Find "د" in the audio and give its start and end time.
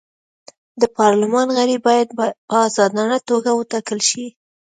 0.81-0.83